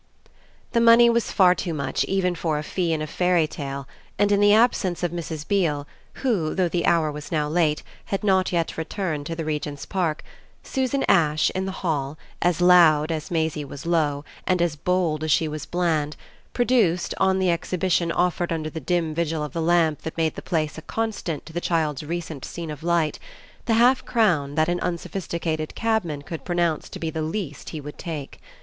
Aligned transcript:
XX 0.01 0.31
The 0.71 0.81
money 0.81 1.09
was 1.11 1.31
far 1.31 1.53
too 1.53 1.75
much 1.75 2.03
even 2.05 2.33
for 2.33 2.57
a 2.57 2.63
fee 2.63 2.91
in 2.91 3.03
a 3.03 3.05
fairy 3.05 3.45
tale, 3.45 3.87
and 4.17 4.31
in 4.31 4.39
the 4.39 4.51
absence 4.51 5.03
of 5.03 5.11
Mrs. 5.11 5.47
Beale, 5.47 5.85
who, 6.23 6.55
though 6.55 6.67
the 6.67 6.87
hour 6.87 7.11
was 7.11 7.31
now 7.31 7.47
late, 7.47 7.83
had 8.05 8.23
not 8.23 8.51
yet 8.51 8.79
returned 8.79 9.27
to 9.27 9.35
the 9.35 9.45
Regent's 9.45 9.85
Park, 9.85 10.23
Susan 10.63 11.05
Ash, 11.07 11.51
in 11.51 11.65
the 11.67 11.71
hall, 11.85 12.17
as 12.41 12.61
loud 12.61 13.11
as 13.11 13.29
Maisie 13.29 13.63
was 13.63 13.85
low 13.85 14.25
and 14.47 14.59
as 14.59 14.75
bold 14.75 15.23
as 15.23 15.29
she 15.29 15.47
was 15.47 15.67
bland, 15.67 16.15
produced, 16.51 17.13
on 17.19 17.37
the 17.37 17.51
exhibition 17.51 18.11
offered 18.11 18.51
under 18.51 18.71
the 18.71 18.79
dim 18.79 19.13
vigil 19.13 19.43
of 19.43 19.53
the 19.53 19.61
lamp 19.61 20.01
that 20.01 20.17
made 20.17 20.33
the 20.33 20.41
place 20.41 20.79
a 20.79 20.81
contrast 20.81 21.45
to 21.45 21.53
the 21.53 21.61
child's 21.61 22.01
recent 22.01 22.43
scene 22.43 22.71
of 22.71 22.81
light, 22.81 23.19
the 23.65 23.75
half 23.75 24.03
crown 24.03 24.55
that 24.55 24.67
an 24.67 24.79
unsophisticated 24.79 25.75
cabman 25.75 26.23
could 26.23 26.43
pronounce 26.43 26.89
to 26.89 26.97
be 26.97 27.11
the 27.11 27.21
least 27.21 27.69
he 27.69 27.79
would 27.79 27.99
take. 27.99 28.39